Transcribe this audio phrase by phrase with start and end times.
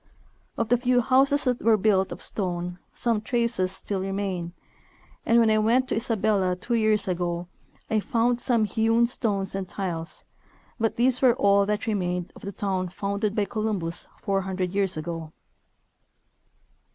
[0.57, 4.51] Of the few houses that were built of stone some traces still remain,
[5.27, 7.47] and when I went to Isabella two years ago
[7.87, 10.25] I found some hewn stones and tiles,
[10.79, 14.97] but these were all that remained of the town founded by Columbus four hundred 3^ears
[14.97, 15.33] ago.